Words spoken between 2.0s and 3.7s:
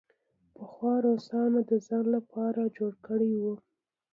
لپاره جوړ کړی وو.